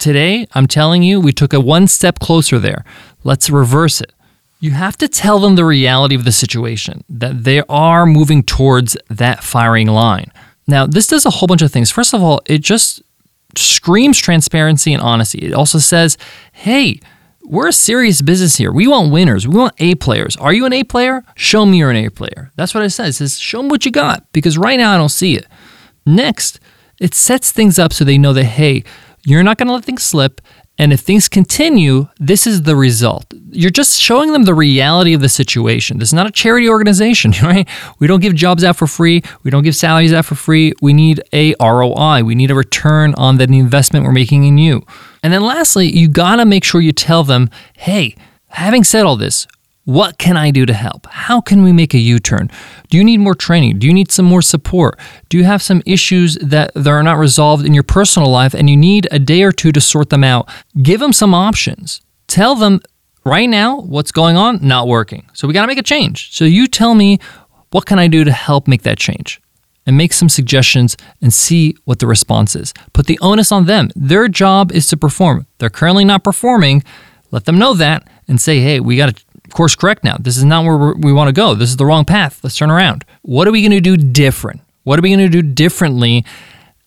today, 0.00 0.46
I'm 0.54 0.66
telling 0.66 1.02
you, 1.02 1.20
we 1.20 1.32
took 1.32 1.52
a 1.52 1.60
one 1.60 1.88
step 1.88 2.20
closer 2.20 2.58
there. 2.58 2.86
Let's 3.22 3.50
reverse 3.50 4.00
it. 4.00 4.12
You 4.58 4.70
have 4.70 4.96
to 4.98 5.08
tell 5.08 5.38
them 5.38 5.54
the 5.54 5.64
reality 5.64 6.14
of 6.14 6.24
the 6.24 6.32
situation, 6.32 7.04
that 7.08 7.44
they 7.44 7.62
are 7.68 8.06
moving 8.06 8.42
towards 8.42 8.96
that 9.08 9.44
firing 9.44 9.88
line. 9.88 10.32
Now, 10.66 10.86
this 10.86 11.06
does 11.06 11.26
a 11.26 11.30
whole 11.30 11.46
bunch 11.46 11.62
of 11.62 11.70
things. 11.70 11.90
First 11.90 12.14
of 12.14 12.22
all, 12.22 12.40
it 12.46 12.62
just 12.62 13.02
screams 13.56 14.18
transparency 14.18 14.92
and 14.92 15.02
honesty. 15.02 15.38
It 15.40 15.52
also 15.52 15.78
says, 15.78 16.16
hey, 16.52 17.00
we're 17.44 17.68
a 17.68 17.72
serious 17.72 18.22
business 18.22 18.56
here. 18.56 18.72
We 18.72 18.88
want 18.88 19.12
winners. 19.12 19.46
We 19.46 19.56
want 19.56 19.74
A 19.78 19.94
players. 19.94 20.36
Are 20.36 20.52
you 20.52 20.66
an 20.66 20.72
A 20.72 20.82
player? 20.82 21.22
Show 21.36 21.64
me 21.64 21.78
you're 21.78 21.90
an 21.90 21.96
A 21.96 22.10
player. 22.10 22.50
That's 22.56 22.74
what 22.74 22.82
it 22.82 22.90
says. 22.90 23.08
It 23.10 23.18
says, 23.18 23.38
show 23.38 23.58
them 23.58 23.68
what 23.68 23.84
you 23.84 23.92
got 23.92 24.30
because 24.32 24.58
right 24.58 24.78
now 24.78 24.92
I 24.92 24.96
don't 24.96 25.10
see 25.10 25.36
it. 25.36 25.46
Next, 26.04 26.58
it 27.00 27.14
sets 27.14 27.52
things 27.52 27.78
up 27.78 27.92
so 27.92 28.04
they 28.04 28.18
know 28.18 28.32
that, 28.32 28.44
hey, 28.44 28.82
you're 29.24 29.44
not 29.44 29.58
going 29.58 29.68
to 29.68 29.74
let 29.74 29.84
things 29.84 30.02
slip 30.02 30.40
and 30.78 30.92
if 30.92 31.00
things 31.00 31.28
continue, 31.28 32.08
this 32.18 32.46
is 32.46 32.62
the 32.62 32.76
result. 32.76 33.32
You're 33.50 33.70
just 33.70 33.98
showing 33.98 34.32
them 34.32 34.44
the 34.44 34.54
reality 34.54 35.14
of 35.14 35.22
the 35.22 35.28
situation. 35.28 35.98
This 35.98 36.10
is 36.10 36.14
not 36.14 36.26
a 36.26 36.30
charity 36.30 36.68
organization, 36.68 37.32
right? 37.42 37.66
We 37.98 38.06
don't 38.06 38.20
give 38.20 38.34
jobs 38.34 38.62
out 38.62 38.76
for 38.76 38.86
free. 38.86 39.22
We 39.42 39.50
don't 39.50 39.62
give 39.62 39.74
salaries 39.74 40.12
out 40.12 40.26
for 40.26 40.34
free. 40.34 40.74
We 40.82 40.92
need 40.92 41.22
a 41.32 41.54
ROI. 41.60 42.24
We 42.24 42.34
need 42.34 42.50
a 42.50 42.54
return 42.54 43.14
on 43.14 43.38
the 43.38 43.44
investment 43.44 44.04
we're 44.04 44.12
making 44.12 44.44
in 44.44 44.58
you. 44.58 44.84
And 45.22 45.32
then 45.32 45.42
lastly, 45.42 45.86
you 45.86 46.08
got 46.08 46.36
to 46.36 46.44
make 46.44 46.64
sure 46.64 46.80
you 46.80 46.92
tell 46.92 47.24
them, 47.24 47.48
hey, 47.74 48.14
having 48.48 48.84
said 48.84 49.06
all 49.06 49.16
this, 49.16 49.46
what 49.86 50.18
can 50.18 50.36
I 50.36 50.50
do 50.50 50.66
to 50.66 50.72
help? 50.72 51.06
How 51.06 51.40
can 51.40 51.62
we 51.62 51.72
make 51.72 51.94
a 51.94 51.98
U 51.98 52.18
turn? 52.18 52.50
Do 52.90 52.98
you 52.98 53.04
need 53.04 53.18
more 53.18 53.36
training? 53.36 53.78
Do 53.78 53.86
you 53.86 53.94
need 53.94 54.10
some 54.10 54.26
more 54.26 54.42
support? 54.42 54.98
Do 55.28 55.38
you 55.38 55.44
have 55.44 55.62
some 55.62 55.80
issues 55.86 56.34
that, 56.42 56.74
that 56.74 56.88
are 56.88 57.04
not 57.04 57.18
resolved 57.18 57.64
in 57.64 57.72
your 57.72 57.84
personal 57.84 58.28
life 58.28 58.52
and 58.52 58.68
you 58.68 58.76
need 58.76 59.06
a 59.12 59.20
day 59.20 59.44
or 59.44 59.52
two 59.52 59.70
to 59.70 59.80
sort 59.80 60.10
them 60.10 60.24
out? 60.24 60.50
Give 60.82 60.98
them 60.98 61.12
some 61.12 61.34
options. 61.34 62.00
Tell 62.26 62.56
them 62.56 62.80
right 63.24 63.48
now 63.48 63.78
what's 63.80 64.10
going 64.10 64.36
on, 64.36 64.58
not 64.60 64.88
working. 64.88 65.24
So 65.34 65.46
we 65.46 65.54
got 65.54 65.62
to 65.62 65.68
make 65.68 65.78
a 65.78 65.84
change. 65.84 66.34
So 66.34 66.44
you 66.44 66.66
tell 66.66 66.96
me 66.96 67.20
what 67.70 67.86
can 67.86 68.00
I 68.00 68.08
do 68.08 68.24
to 68.24 68.32
help 68.32 68.66
make 68.66 68.82
that 68.82 68.98
change? 68.98 69.40
And 69.86 69.96
make 69.96 70.12
some 70.12 70.28
suggestions 70.28 70.96
and 71.22 71.32
see 71.32 71.76
what 71.84 72.00
the 72.00 72.08
response 72.08 72.56
is. 72.56 72.74
Put 72.92 73.06
the 73.06 73.20
onus 73.22 73.52
on 73.52 73.66
them. 73.66 73.90
Their 73.94 74.26
job 74.26 74.72
is 74.72 74.88
to 74.88 74.96
perform. 74.96 75.46
They're 75.58 75.70
currently 75.70 76.04
not 76.04 76.24
performing. 76.24 76.82
Let 77.30 77.44
them 77.44 77.56
know 77.56 77.72
that 77.74 78.08
and 78.26 78.40
say, 78.40 78.58
hey, 78.58 78.80
we 78.80 78.96
got 78.96 79.16
to 79.16 79.25
course 79.56 79.74
correct 79.74 80.04
now. 80.04 80.16
This 80.18 80.36
is 80.36 80.44
not 80.44 80.64
where 80.64 80.94
we 80.94 81.12
want 81.12 81.28
to 81.28 81.32
go. 81.32 81.54
This 81.54 81.70
is 81.70 81.76
the 81.76 81.86
wrong 81.86 82.04
path. 82.04 82.40
Let's 82.44 82.56
turn 82.56 82.70
around. 82.70 83.04
What 83.22 83.48
are 83.48 83.50
we 83.50 83.62
going 83.62 83.72
to 83.72 83.80
do 83.80 83.96
different? 83.96 84.60
What 84.84 84.98
are 84.98 85.02
we 85.02 85.08
going 85.08 85.30
to 85.30 85.42
do 85.42 85.42
differently 85.42 86.24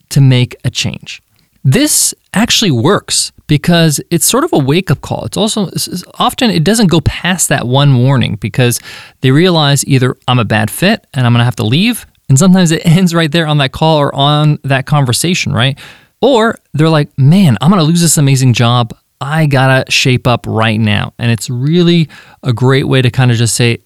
to 0.09 0.21
make 0.21 0.55
a 0.63 0.69
change? 0.69 1.21
This 1.63 2.13
actually 2.33 2.71
works 2.71 3.33
because 3.47 3.99
it's 4.11 4.25
sort 4.25 4.43
of 4.43 4.53
a 4.53 4.57
wake 4.57 4.89
up 4.89 5.01
call. 5.01 5.25
It's 5.25 5.35
also 5.35 5.67
it's 5.67 6.03
often 6.17 6.49
it 6.51 6.63
doesn't 6.63 6.87
go 6.87 7.01
past 7.01 7.49
that 7.49 7.67
one 7.67 7.97
warning 7.97 8.35
because 8.35 8.79
they 9.21 9.31
realize 9.31 9.83
either 9.85 10.15
I'm 10.27 10.39
a 10.39 10.45
bad 10.45 10.71
fit 10.71 11.05
and 11.13 11.25
I'm 11.25 11.33
going 11.33 11.41
to 11.41 11.45
have 11.45 11.57
to 11.57 11.65
leave, 11.65 12.05
and 12.29 12.39
sometimes 12.39 12.71
it 12.71 12.81
ends 12.85 13.13
right 13.13 13.31
there 13.31 13.47
on 13.47 13.57
that 13.57 13.73
call 13.73 13.97
or 13.97 14.15
on 14.15 14.59
that 14.63 14.85
conversation, 14.85 15.51
right? 15.51 15.77
Or 16.21 16.57
they're 16.73 16.89
like, 16.89 17.17
man, 17.17 17.57
I'm 17.59 17.69
going 17.69 17.81
to 17.81 17.85
lose 17.85 18.01
this 18.01 18.17
amazing 18.17 18.53
job. 18.53 18.95
I 19.21 19.45
got 19.45 19.85
to 19.85 19.91
shape 19.91 20.27
up 20.27 20.45
right 20.47 20.79
now. 20.79 21.13
And 21.17 21.31
it's 21.31 21.49
really 21.49 22.09
a 22.43 22.53
great 22.53 22.87
way 22.87 23.01
to 23.01 23.11
kind 23.11 23.31
of 23.31 23.37
just 23.37 23.55
say, 23.55 23.79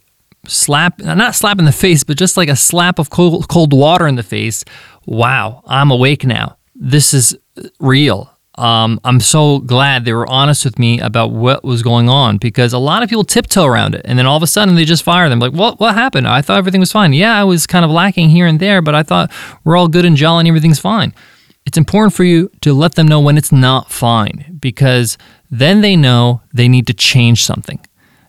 slap, 0.48 1.00
not 1.00 1.36
slap 1.36 1.60
in 1.60 1.66
the 1.66 1.72
face, 1.72 2.04
but 2.04 2.18
just 2.18 2.38
like 2.38 2.50
a 2.50 2.56
slap 2.56 3.00
of 3.00 3.10
cold, 3.10 3.48
cold 3.48 3.74
water 3.74 4.08
in 4.08 4.16
the 4.16 4.24
face. 4.24 4.64
Wow, 5.06 5.64
I'm 5.66 5.92
awake 5.92 6.26
now. 6.26 6.58
This 6.76 7.14
is 7.14 7.36
real. 7.80 8.30
Um, 8.56 9.00
I'm 9.04 9.20
so 9.20 9.60
glad 9.60 10.06
they 10.06 10.14
were 10.14 10.30
honest 10.30 10.64
with 10.64 10.78
me 10.78 11.00
about 11.00 11.32
what 11.32 11.64
was 11.64 11.82
going 11.82 12.08
on 12.08 12.38
because 12.38 12.72
a 12.72 12.78
lot 12.78 13.02
of 13.02 13.10
people 13.10 13.24
tiptoe 13.24 13.66
around 13.66 13.96
it 13.96 14.04
and 14.06 14.20
then 14.20 14.28
all 14.28 14.38
of 14.38 14.44
a 14.44 14.48
sudden 14.48 14.76
they 14.76 14.86
just 14.86 15.02
fire 15.02 15.28
them. 15.28 15.40
Like, 15.40 15.54
what, 15.54 15.80
what 15.80 15.96
happened? 15.96 16.28
I 16.28 16.44
thought 16.44 16.60
everything 16.60 16.80
was 16.80 16.92
fine. 16.92 17.14
Yeah, 17.14 17.40
I 17.40 17.46
was 17.46 17.66
kind 17.66 17.84
of 17.84 17.90
lacking 17.90 18.30
here 18.30 18.46
and 18.46 18.60
there, 18.60 18.84
but 18.84 18.94
I 18.94 19.02
thought 19.02 19.32
we're 19.64 19.76
all 19.76 19.88
good 19.88 20.06
and 20.06 20.16
jolly 20.16 20.42
and 20.42 20.48
everything's 20.48 20.80
fine. 20.80 21.16
It's 21.66 21.78
important 21.78 22.14
for 22.14 22.24
you 22.24 22.50
to 22.62 22.74
let 22.74 22.96
them 22.96 23.08
know 23.08 23.20
when 23.20 23.38
it's 23.38 23.52
not 23.52 23.90
fine 23.90 24.58
because 24.60 25.18
then 25.50 25.82
they 25.82 25.96
know 25.96 26.42
they 26.54 26.68
need 26.68 26.88
to 26.88 26.94
change 26.94 27.44
something. 27.44 27.80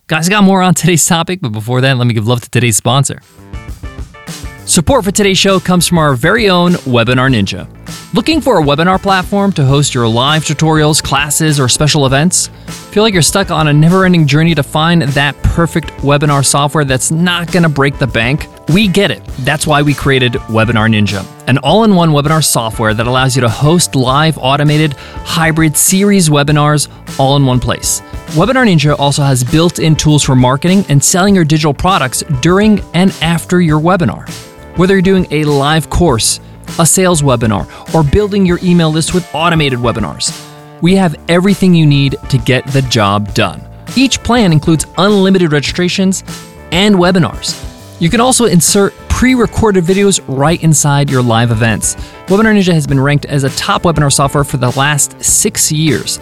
Guys, 0.06 0.28
I 0.28 0.30
got 0.30 0.44
more 0.44 0.62
on 0.62 0.74
today's 0.74 1.04
topic, 1.04 1.40
but 1.40 1.50
before 1.50 1.80
that, 1.80 1.96
let 1.96 2.06
me 2.06 2.14
give 2.14 2.28
love 2.28 2.42
to 2.42 2.50
today's 2.50 2.76
sponsor. 2.76 3.20
Support 4.66 5.04
for 5.04 5.10
today's 5.10 5.36
show 5.36 5.60
comes 5.60 5.86
from 5.86 5.98
our 5.98 6.14
very 6.14 6.48
own 6.48 6.72
Webinar 6.72 7.30
Ninja. 7.30 7.68
Looking 8.14 8.40
for 8.40 8.60
a 8.60 8.62
webinar 8.62 9.02
platform 9.02 9.52
to 9.52 9.64
host 9.64 9.94
your 9.94 10.06
live 10.06 10.44
tutorials, 10.44 11.02
classes, 11.02 11.58
or 11.58 11.68
special 11.68 12.06
events? 12.06 12.46
Feel 12.92 13.02
like 13.02 13.12
you're 13.12 13.22
stuck 13.22 13.50
on 13.50 13.68
a 13.68 13.72
never 13.72 14.04
ending 14.04 14.26
journey 14.26 14.54
to 14.54 14.62
find 14.62 15.02
that 15.02 15.34
perfect 15.42 15.88
webinar 15.98 16.44
software 16.46 16.84
that's 16.84 17.10
not 17.10 17.50
going 17.50 17.64
to 17.64 17.68
break 17.68 17.98
the 17.98 18.06
bank? 18.06 18.46
We 18.68 18.88
get 18.88 19.10
it. 19.10 19.22
That's 19.40 19.66
why 19.66 19.82
we 19.82 19.92
created 19.92 20.32
Webinar 20.32 20.88
Ninja, 20.88 21.26
an 21.48 21.58
all 21.58 21.84
in 21.84 21.94
one 21.94 22.10
webinar 22.10 22.42
software 22.42 22.94
that 22.94 23.06
allows 23.06 23.36
you 23.36 23.42
to 23.42 23.48
host 23.48 23.94
live, 23.94 24.38
automated, 24.38 24.94
hybrid 24.94 25.76
series 25.76 26.30
webinars 26.30 26.88
all 27.20 27.36
in 27.36 27.44
one 27.44 27.60
place. 27.60 28.00
Webinar 28.32 28.66
Ninja 28.66 28.98
also 28.98 29.22
has 29.22 29.44
built 29.44 29.78
in 29.78 29.94
tools 29.94 30.22
for 30.22 30.34
marketing 30.34 30.84
and 30.88 31.02
selling 31.04 31.34
your 31.34 31.44
digital 31.44 31.74
products 31.74 32.22
during 32.40 32.80
and 32.94 33.10
after 33.20 33.60
your 33.60 33.80
webinar. 33.80 34.28
Whether 34.78 34.94
you're 34.94 35.02
doing 35.02 35.26
a 35.30 35.44
live 35.44 35.90
course, 35.90 36.40
a 36.78 36.86
sales 36.86 37.20
webinar, 37.20 37.94
or 37.94 38.02
building 38.02 38.46
your 38.46 38.58
email 38.62 38.90
list 38.90 39.12
with 39.12 39.28
automated 39.34 39.78
webinars, 39.78 40.32
we 40.80 40.94
have 40.96 41.16
everything 41.28 41.74
you 41.74 41.86
need 41.86 42.16
to 42.30 42.38
get 42.38 42.66
the 42.68 42.82
job 42.82 43.34
done. 43.34 43.62
Each 43.94 44.22
plan 44.22 44.52
includes 44.52 44.86
unlimited 44.96 45.52
registrations 45.52 46.24
and 46.72 46.94
webinars. 46.94 47.73
You 48.00 48.10
can 48.10 48.20
also 48.20 48.46
insert 48.46 48.92
pre 49.08 49.34
recorded 49.34 49.84
videos 49.84 50.22
right 50.26 50.62
inside 50.62 51.08
your 51.08 51.22
live 51.22 51.50
events. 51.50 51.94
Webinar 52.26 52.54
Ninja 52.54 52.72
has 52.72 52.86
been 52.86 52.98
ranked 52.98 53.24
as 53.26 53.44
a 53.44 53.50
top 53.50 53.82
webinar 53.82 54.12
software 54.12 54.44
for 54.44 54.56
the 54.56 54.70
last 54.70 55.22
six 55.22 55.70
years. 55.70 56.18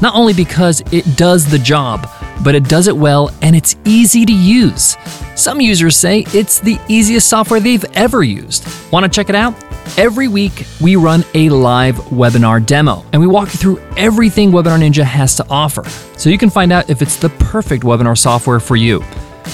Not 0.00 0.14
only 0.14 0.32
because 0.32 0.82
it 0.90 1.16
does 1.16 1.48
the 1.48 1.58
job, 1.58 2.08
but 2.42 2.54
it 2.54 2.64
does 2.64 2.88
it 2.88 2.96
well 2.96 3.30
and 3.42 3.54
it's 3.54 3.76
easy 3.84 4.24
to 4.24 4.32
use. 4.32 4.96
Some 5.36 5.60
users 5.60 5.96
say 5.96 6.24
it's 6.32 6.58
the 6.58 6.78
easiest 6.88 7.28
software 7.28 7.60
they've 7.60 7.84
ever 7.94 8.22
used. 8.22 8.66
Want 8.90 9.04
to 9.04 9.10
check 9.10 9.28
it 9.28 9.34
out? 9.34 9.54
Every 9.98 10.26
week, 10.26 10.66
we 10.80 10.96
run 10.96 11.24
a 11.34 11.50
live 11.50 11.96
webinar 12.06 12.64
demo 12.64 13.04
and 13.12 13.20
we 13.20 13.26
walk 13.26 13.52
you 13.52 13.58
through 13.58 13.80
everything 13.96 14.50
Webinar 14.50 14.78
Ninja 14.80 15.04
has 15.04 15.36
to 15.36 15.46
offer 15.50 15.84
so 16.16 16.30
you 16.30 16.38
can 16.38 16.50
find 16.50 16.72
out 16.72 16.88
if 16.88 17.02
it's 17.02 17.16
the 17.16 17.28
perfect 17.28 17.84
webinar 17.84 18.16
software 18.16 18.60
for 18.60 18.76
you. 18.76 19.04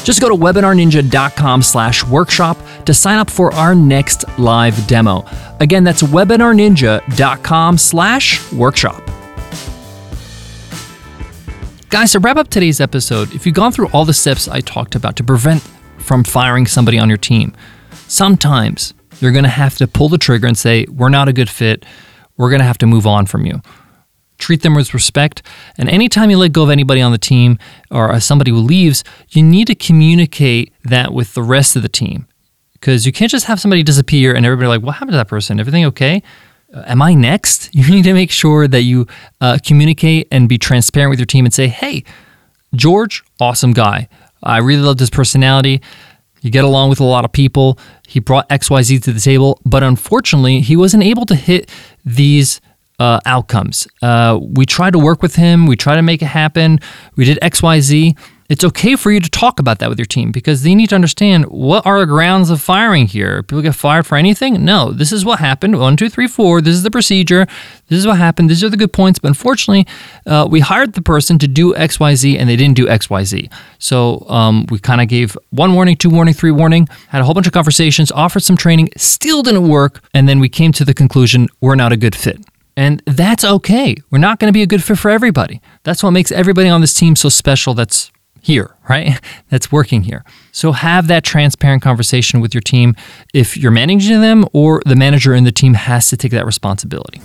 Just 0.05 0.21
go 0.21 0.29
to 0.29 0.35
webinarninja.com 0.35 1.63
slash 1.63 2.05
workshop 2.05 2.57
to 2.87 2.95
sign 2.95 3.19
up 3.19 3.31
for 3.31 3.53
our 3.55 3.75
next 3.75 4.25
live 4.39 4.87
demo. 4.87 5.25
Again, 5.61 5.85
that's 5.85 6.03
webinarninja.com 6.03 7.79
slash 7.79 8.53
workshop. 8.53 9.03
Guys, 11.91 12.13
to 12.13 12.19
wrap 12.19 12.37
up 12.37 12.49
today's 12.49 12.81
episode, 12.81 13.35
if 13.35 13.47
you've 13.47 13.55
gone 13.55 13.73
through 13.73 13.89
all 13.89 14.05
the 14.05 14.13
steps 14.15 14.47
I 14.47 14.61
talked 14.61 14.95
about 14.95 15.17
to 15.17 15.25
prevent 15.25 15.63
from 15.99 16.23
firing 16.23 16.67
somebody 16.67 16.99
on 16.99 17.09
your 17.09 17.17
team, 17.19 17.55
sometimes 18.09 18.93
you're 19.21 19.33
going 19.33 19.45
to 19.45 19.51
have 19.51 19.77
to 19.77 19.87
pull 19.89 20.09
the 20.09 20.19
trigger 20.19 20.47
and 20.47 20.57
say, 20.57 20.85
We're 20.91 21.09
not 21.09 21.29
a 21.29 21.33
good 21.33 21.49
fit. 21.49 21.85
We're 22.37 22.51
going 22.51 22.61
to 22.61 22.67
have 22.67 22.79
to 22.79 22.87
move 22.87 23.07
on 23.07 23.27
from 23.27 23.47
you. 23.47 23.63
Treat 24.39 24.63
them 24.63 24.75
with 24.75 24.95
respect. 24.95 25.43
And 25.77 25.89
anytime 25.89 26.31
you 26.31 26.39
let 26.39 26.53
go 26.53 26.63
of 26.63 26.71
anybody 26.71 27.01
on 27.01 27.13
the 27.13 27.19
team 27.19 27.59
or 27.91 28.19
somebody 28.21 28.51
who 28.51 28.59
leaves, 28.59 29.05
you 29.31 29.43
need 29.43 29.67
to 29.67 29.75
communicate 29.75 30.73
that 30.85 31.13
with 31.13 31.35
the 31.35 31.43
rest 31.43 31.77
of 31.77 31.83
the 31.83 31.89
team. 31.89 32.27
Because 32.73 33.05
you 33.05 33.13
can't 33.13 33.31
just 33.31 33.47
have 33.47 33.61
somebody 33.61 33.83
disappear 33.83 34.35
and 34.35 34.47
everybody 34.47 34.69
like, 34.69 34.83
What 34.83 34.93
happened 34.95 35.13
to 35.13 35.17
that 35.17 35.29
person? 35.29 35.59
Everything 35.59 35.85
okay? 35.87 36.23
Uh, 36.73 36.85
am 36.87 37.03
I 37.03 37.15
next? 37.15 37.71
You 37.79 37.89
need 37.91 38.05
to 38.05 38.13
make 38.13 38.31
sure 38.31 38.69
that 38.69 38.83
you 38.83 39.07
uh, 39.41 39.59
communicate 39.65 40.29
and 40.31 40.49
be 40.49 40.59
transparent 40.59 41.11
with 41.11 41.19
your 41.19 41.27
team 41.27 41.45
and 41.45 41.55
say, 41.55 41.69
hey, 41.69 42.05
George, 42.75 43.25
awesome 43.41 43.73
guy. 43.73 44.09
I 44.43 44.59
really 44.59 44.83
loved 44.83 45.01
his 45.01 45.11
personality. 45.11 45.81
You 46.41 46.51
get 46.51 46.65
along 46.65 46.91
with 46.91 47.01
a 47.01 47.05
lot 47.05 47.25
of 47.25 47.33
people. 47.33 47.79
He 48.07 48.21
brought 48.21 48.49
XYZ 48.49 49.03
to 49.05 49.13
the 49.13 49.21
table, 49.21 49.61
but 49.65 49.83
unfortunately, 49.83 50.61
he 50.61 50.77
wasn't 50.77 51.03
able 51.03 51.27
to 51.27 51.35
hit 51.35 51.71
these 52.05 52.61
uh, 52.99 53.21
outcomes. 53.27 53.87
Uh, 54.03 54.39
we 54.41 54.67
tried 54.67 54.93
to 54.93 54.99
work 54.99 55.23
with 55.23 55.37
him, 55.37 55.67
we 55.67 55.77
tried 55.77 55.97
to 55.97 56.03
make 56.03 56.23
it 56.23 56.27
happen. 56.27 56.81
We 57.17 57.25
did 57.25 57.39
XYZ 57.41 58.17
it's 58.49 58.65
okay 58.65 58.97
for 58.97 59.11
you 59.11 59.21
to 59.21 59.29
talk 59.29 59.61
about 59.61 59.79
that 59.81 59.91
with 59.91 59.99
your 59.99 60.07
team 60.07 60.33
because 60.33 60.63
they 60.63 60.75
need 60.75 60.89
to 60.89 60.95
understand 60.95 61.45
what 61.47 61.85
are 61.85 62.01
the 62.01 62.07
grounds 62.07 62.49
of 62.49 62.63
firing 62.63 63.07
here. 63.07 63.43
People 63.43 63.61
get 63.61 63.75
fired 63.75 64.07
for 64.07 64.17
anything? 64.17 64.65
No, 64.65 64.91
this 64.91 65.13
is 65.13 65.23
what 65.23 65.39
happened. 65.39 65.79
One, 65.79 65.99
two, 65.99 66.09
three, 66.09 66.27
four. 66.27 66.63
This 66.63 66.75
is 66.75 66.83
the 66.83 66.91
procedure. 66.91 67.47
This 67.89 67.99
is 67.99 68.07
what 68.07 68.17
happened. 68.17 68.49
These 68.49 68.65
are 68.65 68.71
the 68.71 68.79
good 68.79 68.93
points. 68.93 69.19
But 69.19 69.29
unfortunately, 69.29 69.87
uh, 70.25 70.49
we 70.51 70.61
hired 70.61 70.95
the 70.95 71.03
person 71.03 71.39
to 71.41 71.49
do 71.49 71.77
X, 71.77 72.01
Y, 72.01 72.15
Z, 72.15 72.39
and 72.39 72.49
they 72.49 72.57
didn't 72.57 72.77
do 72.77 72.89
X, 72.89 73.11
Y, 73.11 73.23
Z. 73.25 73.51
So 73.79 74.27
um, 74.31 74.65
we 74.71 74.79
kind 74.79 75.03
of 75.03 75.09
gave 75.09 75.37
one 75.51 75.75
warning, 75.75 75.97
two 75.97 76.11
warning, 76.11 76.33
three 76.33 76.51
warning, 76.51 76.89
had 77.09 77.21
a 77.21 77.25
whole 77.25 77.35
bunch 77.35 77.47
of 77.47 77.53
conversations, 77.53 78.11
offered 78.13 78.43
some 78.43 78.57
training, 78.57 78.89
still 78.97 79.43
didn't 79.43 79.69
work, 79.69 80.03
and 80.15 80.27
then 80.27 80.41
we 80.41 80.49
came 80.49 80.73
to 80.73 80.87
the 80.87 80.95
conclusion 80.95 81.49
we're 81.61 81.75
not 81.75 81.93
a 81.93 81.99
good 81.99 82.15
fit. 82.15 82.41
And 82.79 83.03
that's 83.07 83.43
okay. 83.43 83.97
We're 84.09 84.21
not 84.21 84.39
going 84.39 84.47
to 84.47 84.57
be 84.57 84.63
a 84.63 84.67
good 84.67 84.85
fit 84.85 84.99
for 84.99 85.11
everybody. 85.11 85.61
That's 85.83 86.01
what 86.01 86.13
makes 86.13 86.31
everybody 86.31 86.69
on 86.69 86.81
this 86.81 86.95
team 86.95 87.17
so 87.17 87.29
special. 87.29 87.75
That's 87.75 88.13
here, 88.41 88.77
right? 88.89 89.21
That's 89.51 89.73
working 89.73 90.05
here. 90.05 90.25
So 90.53 90.71
have 90.71 91.09
that 91.09 91.25
transparent 91.25 91.83
conversation 91.83 92.41
with 92.41 92.55
your 92.55 92.61
team 92.61 92.95
if 93.35 93.57
you're 93.57 93.73
managing 93.73 94.21
them 94.21 94.45
or 94.53 94.81
the 94.87 94.95
manager 94.95 95.35
in 95.35 95.43
the 95.43 95.51
team 95.51 95.75
has 95.75 96.09
to 96.11 96.17
take 96.17 96.31
that 96.31 96.47
responsibility. 96.47 97.21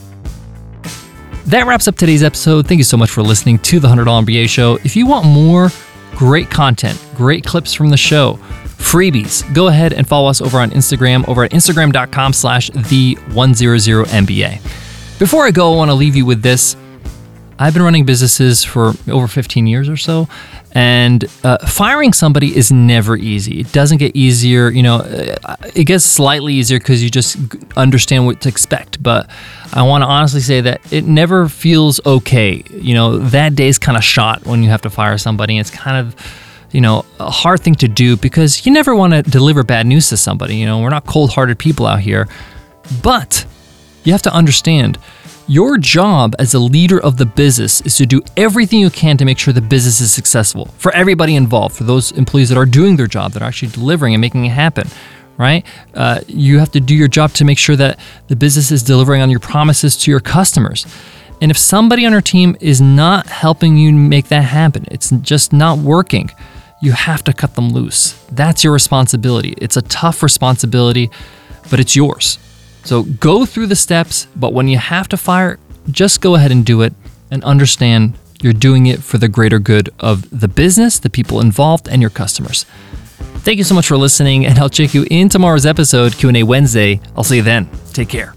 That 1.45 1.67
wraps 1.67 1.87
up 1.87 1.97
today's 1.97 2.23
episode. 2.23 2.67
Thank 2.67 2.79
you 2.79 2.83
so 2.83 2.97
much 2.97 3.11
for 3.11 3.21
listening 3.21 3.59
to 3.59 3.79
the 3.79 3.87
$100 3.87 4.25
MBA 4.25 4.49
show. 4.49 4.79
If 4.83 4.95
you 4.95 5.05
want 5.05 5.27
more 5.27 5.69
great 6.15 6.49
content, 6.49 6.99
great 7.13 7.45
clips 7.45 7.75
from 7.75 7.89
the 7.89 7.97
show, 7.97 8.39
freebies, 8.63 9.53
go 9.53 9.67
ahead 9.67 9.93
and 9.93 10.07
follow 10.07 10.29
us 10.29 10.41
over 10.41 10.57
on 10.57 10.71
Instagram 10.71 11.27
over 11.29 11.43
at 11.43 11.51
instagram.com 11.51 12.33
slash 12.33 12.71
the 12.71 13.13
100MBA. 13.29 14.82
Before 15.23 15.45
I 15.45 15.51
go, 15.51 15.71
I 15.71 15.77
want 15.77 15.87
to 15.87 15.95
leave 15.95 16.17
you 16.17 16.25
with 16.25 16.41
this. 16.41 16.75
I've 17.57 17.73
been 17.73 17.81
running 17.81 18.03
businesses 18.03 18.65
for 18.65 18.91
over 19.09 19.25
15 19.25 19.67
years 19.67 19.87
or 19.87 19.95
so, 19.95 20.27
and 20.73 21.23
uh, 21.45 21.65
firing 21.65 22.11
somebody 22.11 22.53
is 22.53 22.73
never 22.73 23.15
easy. 23.15 23.61
It 23.61 23.71
doesn't 23.71 23.99
get 23.99 24.17
easier. 24.17 24.69
You 24.69 24.83
know, 24.83 24.97
uh, 24.97 25.55
it 25.73 25.85
gets 25.85 26.03
slightly 26.03 26.55
easier 26.55 26.77
because 26.77 27.01
you 27.01 27.09
just 27.09 27.37
understand 27.77 28.25
what 28.25 28.41
to 28.41 28.49
expect. 28.49 29.01
But 29.01 29.29
I 29.71 29.83
want 29.83 30.01
to 30.01 30.07
honestly 30.07 30.41
say 30.41 30.59
that 30.59 30.91
it 30.91 31.05
never 31.05 31.47
feels 31.47 32.05
okay. 32.05 32.61
You 32.69 32.93
know, 32.93 33.19
that 33.19 33.55
day's 33.55 33.79
kind 33.79 33.97
of 33.97 34.03
shot 34.03 34.45
when 34.45 34.61
you 34.61 34.71
have 34.71 34.81
to 34.81 34.89
fire 34.89 35.17
somebody. 35.17 35.57
It's 35.57 35.69
kind 35.71 36.05
of 36.05 36.17
you 36.73 36.81
know, 36.81 37.05
a 37.21 37.31
hard 37.31 37.61
thing 37.61 37.75
to 37.75 37.87
do 37.87 38.17
because 38.17 38.65
you 38.65 38.73
never 38.73 38.93
want 38.93 39.13
to 39.13 39.21
deliver 39.21 39.63
bad 39.63 39.85
news 39.85 40.09
to 40.09 40.17
somebody. 40.17 40.57
You 40.57 40.65
know, 40.65 40.81
we're 40.81 40.89
not 40.89 41.05
cold 41.05 41.31
hearted 41.31 41.59
people 41.59 41.87
out 41.87 42.01
here. 42.01 42.27
But 43.01 43.45
you 44.03 44.11
have 44.11 44.21
to 44.23 44.33
understand 44.33 44.97
your 45.47 45.77
job 45.77 46.35
as 46.39 46.53
a 46.53 46.59
leader 46.59 46.99
of 46.99 47.17
the 47.17 47.25
business 47.25 47.81
is 47.81 47.97
to 47.97 48.05
do 48.05 48.21
everything 48.37 48.79
you 48.79 48.89
can 48.89 49.17
to 49.17 49.25
make 49.25 49.37
sure 49.37 49.53
the 49.53 49.61
business 49.61 49.99
is 49.99 50.13
successful 50.13 50.65
for 50.77 50.93
everybody 50.93 51.35
involved, 51.35 51.75
for 51.75 51.83
those 51.83 52.11
employees 52.13 52.49
that 52.49 52.57
are 52.57 52.65
doing 52.65 52.95
their 52.95 53.07
job, 53.07 53.33
that 53.33 53.41
are 53.41 53.45
actually 53.45 53.71
delivering 53.71 54.13
and 54.13 54.21
making 54.21 54.45
it 54.45 54.49
happen, 54.49 54.87
right? 55.37 55.65
Uh, 55.93 56.21
you 56.27 56.59
have 56.59 56.71
to 56.71 56.79
do 56.79 56.95
your 56.95 57.09
job 57.09 57.33
to 57.33 57.45
make 57.45 57.57
sure 57.57 57.75
that 57.75 57.99
the 58.27 58.35
business 58.35 58.71
is 58.71 58.83
delivering 58.83 59.21
on 59.21 59.29
your 59.29 59.41
promises 59.41 59.97
to 59.97 60.11
your 60.11 60.21
customers. 60.21 60.85
And 61.41 61.51
if 61.51 61.57
somebody 61.57 62.05
on 62.05 62.13
your 62.13 62.21
team 62.21 62.55
is 62.61 62.79
not 62.79 63.27
helping 63.27 63.75
you 63.75 63.91
make 63.91 64.29
that 64.29 64.43
happen, 64.43 64.85
it's 64.91 65.09
just 65.09 65.51
not 65.51 65.77
working, 65.79 66.31
you 66.81 66.93
have 66.93 67.21
to 67.25 67.33
cut 67.33 67.55
them 67.55 67.69
loose. 67.69 68.13
That's 68.31 68.63
your 68.63 68.71
responsibility. 68.71 69.53
It's 69.57 69.75
a 69.75 69.81
tough 69.81 70.23
responsibility, 70.23 71.11
but 71.69 71.81
it's 71.81 71.97
yours. 71.97 72.39
So 72.83 73.03
go 73.03 73.45
through 73.45 73.67
the 73.67 73.75
steps, 73.75 74.27
but 74.35 74.53
when 74.53 74.67
you 74.67 74.77
have 74.77 75.07
to 75.09 75.17
fire, 75.17 75.59
just 75.89 76.21
go 76.21 76.35
ahead 76.35 76.51
and 76.51 76.65
do 76.65 76.81
it 76.81 76.93
and 77.31 77.43
understand 77.43 78.17
you're 78.41 78.53
doing 78.53 78.87
it 78.87 79.01
for 79.01 79.17
the 79.17 79.27
greater 79.27 79.57
good 79.59 79.89
of 79.99 80.29
the 80.37 80.47
business, 80.47 80.99
the 80.99 81.09
people 81.09 81.39
involved, 81.39 81.87
and 81.87 82.01
your 82.01 82.09
customers. 82.09 82.65
Thank 83.43 83.57
you 83.57 83.63
so 83.63 83.75
much 83.75 83.87
for 83.87 83.97
listening, 83.97 84.45
and 84.45 84.59
I'll 84.59 84.69
check 84.69 84.93
you 84.93 85.05
in 85.09 85.29
tomorrow's 85.29 85.65
episode, 85.65 86.17
Q&A 86.17 86.43
Wednesday. 86.43 86.99
I'll 87.15 87.23
see 87.23 87.37
you 87.37 87.41
then. 87.41 87.69
Take 87.93 88.09
care. 88.09 88.33